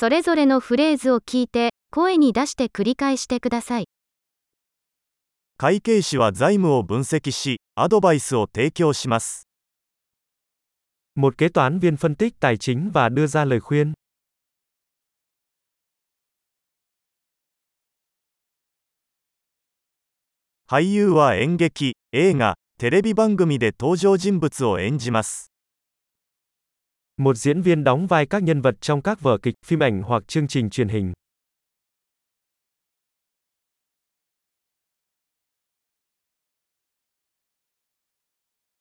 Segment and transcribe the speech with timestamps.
[0.00, 3.84] それぞれのフレーズを聞いて、声に出して繰り返してください。
[5.58, 9.46] 会計士は財務を分析し、アドバイスを提供します。
[11.14, 13.92] Một kế toán viên phân tích tài chính và đưa ra lời khuyên.
[20.66, 25.49] 俳優は演劇、映画、テレビ番組で登場人物を演じます。
[27.19, 30.47] Một diễn viên đóng vai các nhân vật trong các vở kịch, phim ảnh hoặc chương
[30.47, 31.13] trình truyền hình.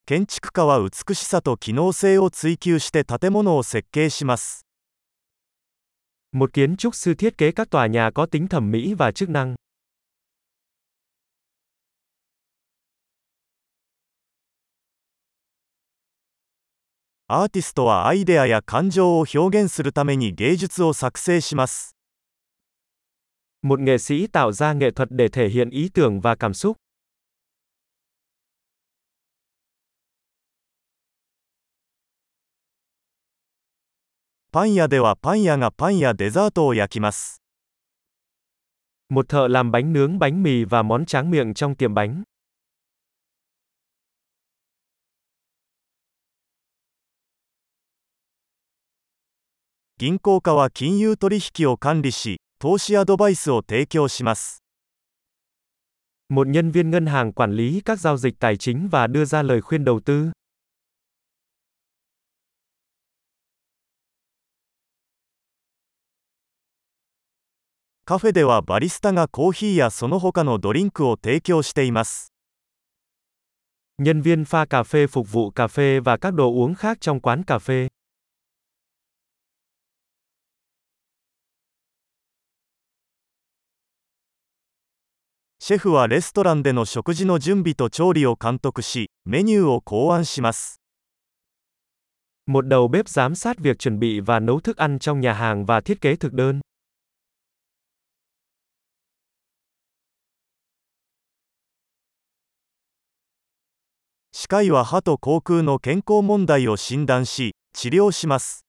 [0.07, 4.67] 建築家は美しさと機能性を追求して建物を設計します。
[6.33, 9.55] Một kiến trúc sư thiết kế các tòa nhà có tính thẩm mỹ và chức năng.
[17.29, 21.97] アーティストはアイデアや感情を表現するために芸術を作成します。
[23.63, 26.77] Một nghệ sĩ tạo ra nghệ thuật để thể hiện ý tưởng và cảm xúc.
[34.53, 37.43] パン屋ではパン屋がパンやデザートを焼きます。
[39.09, 42.23] Một thợ làm bánh nướng bánh mì và món tráng miệng trong tiệm bánh.
[50.05, 54.63] 銀行家は金融取引を管理し、投資アドバイスを提供します。
[56.29, 59.61] Một nhân viên ngân hàng quản lý các giao dịch tài chính và đưa ra lời
[59.61, 60.33] khuyên đầu tư.
[68.05, 72.35] カフェではバリスタがコーヒーやその他のドリンクを提供しています。
[73.99, 77.45] Nhân viên pha cà phê phục vụ cà phê và các đồ uống khác trong quán
[77.45, 77.89] cà phê.
[85.69, 90.81] シェフはレストランでの食事の準備と調理を監督し、メニューを考案します。
[92.47, 95.81] Một đầu bếp giám sát việc chuẩn bị và nấu thức ăn trong nhà hàng và
[95.81, 96.61] thiết kế thực đơn.
[104.37, 108.67] 歯科医は歯と口腔の健康問題を診断し、治療します。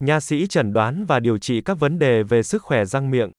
[0.00, 3.32] Nha sĩ chẩn đoán và điều trị các vấn đề về sức khỏe răng miệng.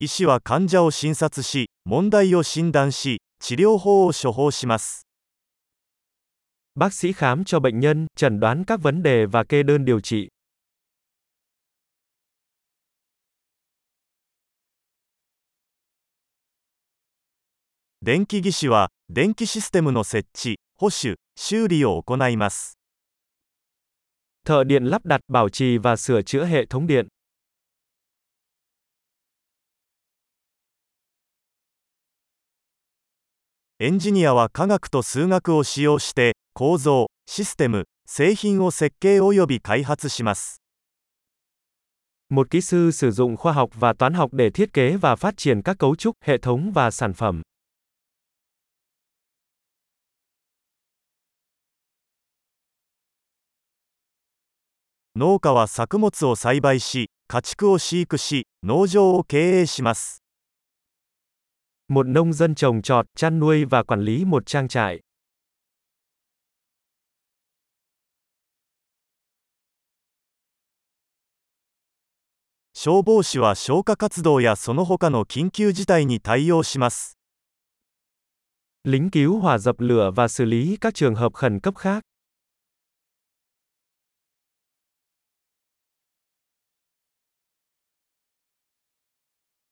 [0.00, 5.06] 医師は患者を診察し、問題を診断し、治療法を処方します。
[6.74, 10.28] Bác sĩ khám cho bệnh nhân, chẩn đoán các vấn đề và kê đơn điều trị.
[18.02, 22.78] 電気技師は電気システムの設置、保守、修理を行います。
[24.44, 27.08] Thợ điện lắp đặt, bảo trì và sửa chữa hệ thống điện.
[33.83, 40.61] エンジニアは科学と数学を使用して構造、システム、製品を設計及び開発します。
[42.29, 45.61] Một kỹ sư sử dụng khoa học và toán học để thiết kế và phát triển
[45.63, 47.41] các cấu trúc, hệ thống và sản phẩm.
[55.15, 60.20] 農家は作物を栽培し、家畜を飼育し、農場を経営します。
[61.90, 65.00] Một nông dân trồng trọt, chăn nuôi và quản lý một trang trại.
[72.78, 77.16] 消防士は消火活動やその他の緊急事態に対応します。
[78.84, 82.02] Lính cứu hỏa dập lửa và xử lý các trường hợp khẩn cấp khác.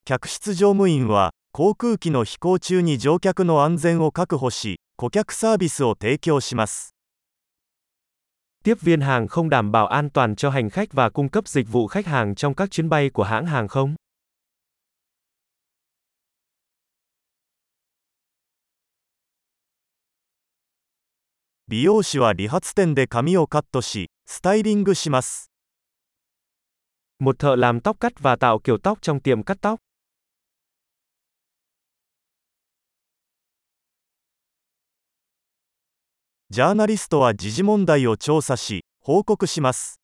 [0.07, 6.95] 客室乗務員は 航空機の飛行中に乗客の安全を確保し、顧客サービスを提供します。
[8.65, 11.87] Tiếp viên hàng không đảm bảo an toàn cho hành khách và cung cấp dịch vụ
[11.87, 13.95] khách hàng trong các chuyến bay của hãng hàng không.
[21.67, 25.51] 美容師は理髪店で髪をカットし、スタイリングします。
[27.19, 29.79] Một thợ làm tóc cắt và tạo kiểu tóc trong tiệm cắt tóc.
[36.55, 40.01] ジャーナリストは時事問題を調査し、報告します。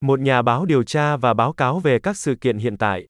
[0.00, 3.06] Một nhà báo điều tra và báo cáo về các sự kiện hiện tại.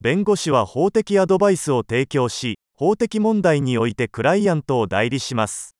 [0.00, 5.76] 弁護士は法的アドバイスを提供し、法的問題においてクライアントを代理します。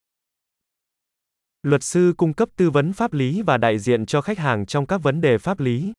[1.65, 4.87] Luật sư cung cấp tư vấn pháp lý và đại diện cho khách hàng trong
[4.87, 5.93] các vấn đề pháp lý.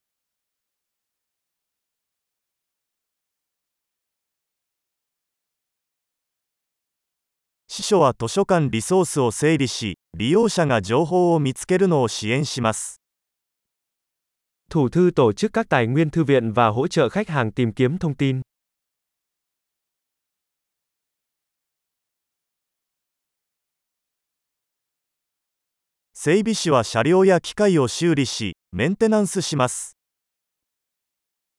[7.77, 13.01] 司書は図書館リソースを整理し、利用者が情報を見つけるのを支援します。
[14.69, 17.73] Thủ thư tổ chức các tài nguyên thư viện và hỗ trợ khách hàng tìm
[17.73, 18.41] kiếm thông tin.
[26.13, 29.97] 整備士は車両や機械を修理し、メンテナンスします。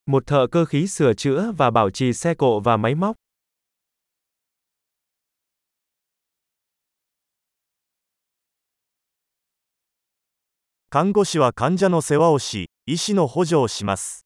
[0.06, 3.16] Một thợ cơ khí sửa chữa và bảo trì xe cộ và máy móc.
[10.94, 14.24] 看護師は患者の世話をし、医師の補助をします。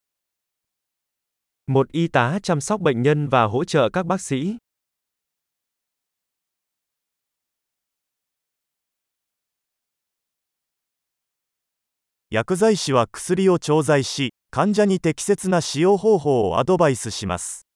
[1.67, 4.59] Một y tá chăm sóc bệnh nhân và hỗ trợ các bác sĩ.
[12.31, 17.67] 薬剤師は薬を調剤し、患者に適切な使用方法をアドバイスします。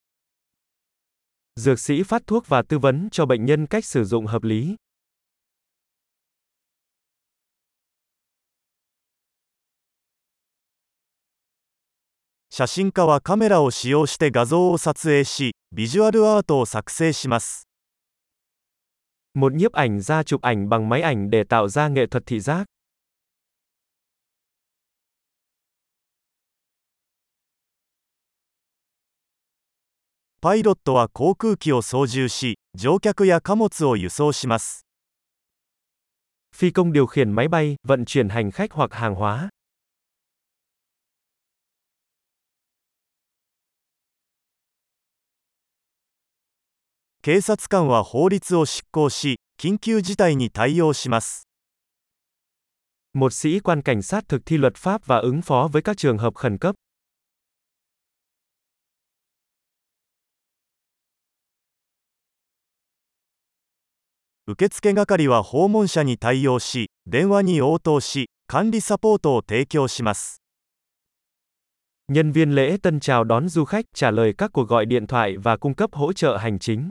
[1.57, 4.77] Dược sĩ phát thuốc và tư vấn cho bệnh nhân cách sử dụng hợp lý.
[12.57, 17.67] 写真家はカメラを使用して画像を撮影し、ビジュアルアートを作成します。
[19.35, 22.41] Một nhiếp ảnh gia chụp ảnh bằng máy ảnh để tạo ra nghệ thuật thị
[22.41, 22.67] giác.
[30.43, 34.85] パイロットは航空機を操縦し、乗客や貨物を輸送します。
[36.55, 39.49] Phi công điều khiển máy bay, vận chuyển hành khách hoặc hàng hóa.
[47.27, 51.47] 警察官は法律を執行し、緊急事態に対応します。
[53.15, 56.19] Một sĩ quan cảnh sát thực thi luật pháp và ứng phó với các trường
[56.19, 56.75] hợp khẩn cấp.
[64.47, 70.43] 受付係は訪問者に対応し、電話に応答し、管理サポートを提供します。
[72.09, 75.37] Nhân viên lễ tân chào đón du khách, trả lời các cuộc gọi điện thoại
[75.37, 76.89] và cung cấp hỗ trợ hành chính.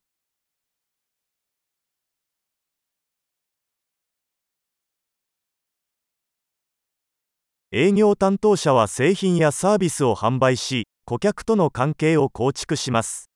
[7.72, 13.28] 営業担当者は製品やサービスを販売し、顧客との関係を構築します。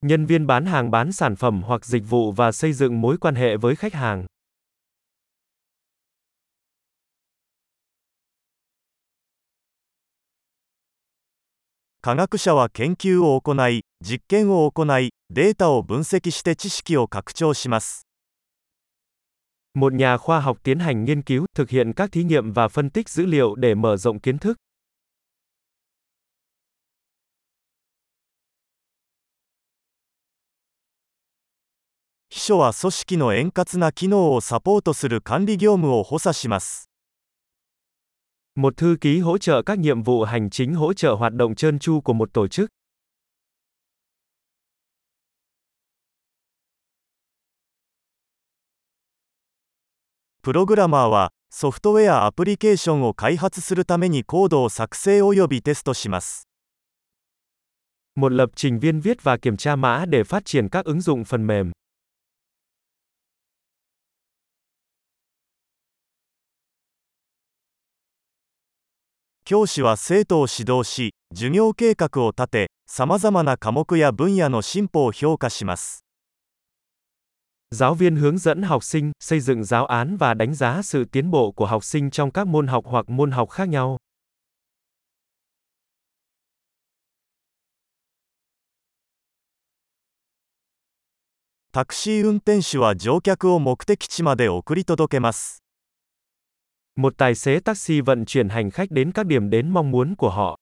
[0.00, 3.34] Nhân viên bán hàng bán sản phẩm hoặc dịch vụ và xây dựng mối quan
[3.34, 4.26] hệ với khách hàng.
[19.74, 22.90] Một nhà khoa học tiến hành nghiên cứu, thực hiện các thí nghiệm và phân
[22.90, 24.56] tích dữ liệu để mở rộng kiến thức.
[38.54, 41.78] Một thư ký hỗ trợ các nhiệm vụ hành chính hỗ trợ hoạt động trơn
[41.78, 42.70] tru của một tổ chức.
[50.44, 56.48] プログラマーは、ソフトウェアアプリケーションを開発するためにコードを作成及びテストします。
[58.16, 61.46] Một lập trình viên viết và kiểm tra mã để phát triển các ứng dụng phần
[61.46, 61.70] mềm.
[69.44, 76.01] 教師は生徒を指導し、授業計画を立て、さまざまな科目や分野の進歩を評価します。
[77.75, 81.51] Giáo viên hướng dẫn học sinh, xây dựng giáo án và đánh giá sự tiến bộ
[81.51, 83.97] của học sinh trong các môn học hoặc môn học khác nhau.
[91.77, 95.61] タクシー運転手は乗客を目的地まで送り届けます。
[96.95, 100.29] Một tài xế taxi vận chuyển hành khách đến các điểm đến mong muốn của
[100.29, 100.57] họ.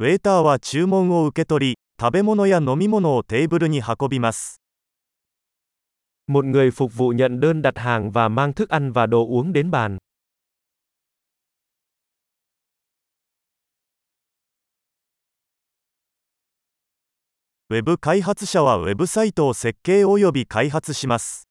[0.00, 4.60] ウェイターは注文を受け取り、食べ物や飲み物をテーブルに運びます。
[6.26, 9.70] Một người phục vụ nhận đơn đặt hàng và mang thức ăn và đồ uống đến
[9.70, 9.98] bàn.
[17.68, 21.44] Web 開発者はウェブサイトを設計および開発します。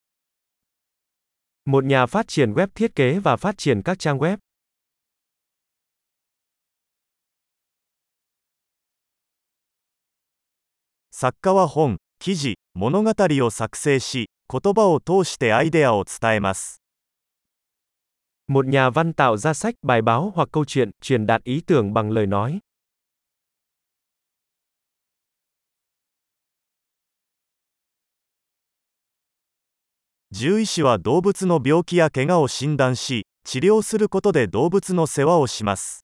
[1.64, 4.43] Một nhà phát triển web thiết kế và phát triển các trang web.
[11.16, 16.82] 作家は本、記事、物語を作成し、言葉を通してアイデアを伝えます。
[18.48, 22.10] Một nhà văn tạo ra sách, bài báo hoặc câu chuyện, truyền đạt ý tưởng bằng
[22.10, 22.60] lời nói.
[30.32, 36.03] 獣医師は動物の病気や怪我を診断し、治療することで動物の世話をします。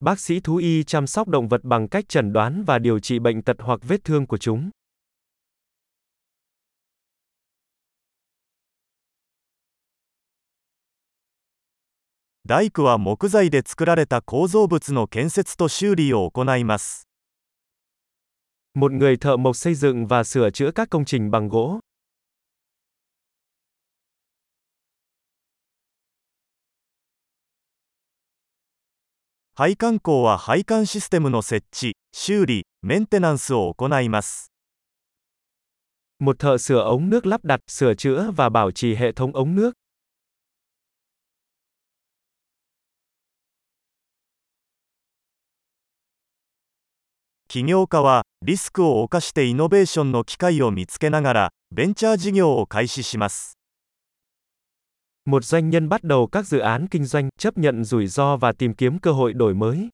[0.00, 3.18] Bác sĩ thú y chăm sóc động vật bằng cách chẩn đoán và điều trị
[3.18, 4.70] bệnh tật hoặc vết thương của chúng.
[12.48, 17.08] 大工は木材で作られた構造物の建設と修理を行います。
[18.74, 21.80] Một người thợ mộc xây dựng và sửa chữa các công trình bằng gỗ.
[29.61, 34.51] 配管工は配管システムの設置、修理、メンテナンスを行います。
[36.19, 39.73] Một thợ sửa ống nước lắp đặt, sửa chữa và bảo trì hệ thống ống nước.
[47.47, 53.60] 起業家はリスクを冒してイノベーションの機会を見つけながらベンチャー事業を開始します。
[55.25, 58.73] Một doanh nhân bắt đầu các dự án kinh doanh, chấp nhận rủi ro và tìm
[58.73, 59.89] kiếm cơ hội đổi mới.